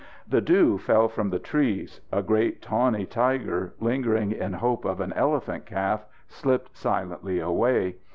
The 0.27 0.41
dew 0.41 0.79
fell 0.79 1.09
from 1.09 1.29
the 1.29 1.37
trees. 1.37 2.01
A 2.11 2.23
great 2.23 2.59
tawny 2.59 3.05
tiger, 3.05 3.75
lingering 3.79 4.31
in 4.31 4.53
hope 4.53 4.83
of 4.83 4.99
an 4.99 5.13
elephant 5.13 5.67
calf, 5.67 6.05
slipped 6.27 6.75
silently 6.75 7.39
away. 7.39 7.97